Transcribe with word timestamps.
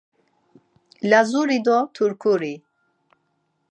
Lazuri 1.09 1.57
do 1.65 1.77
Turkuri? 1.93 2.53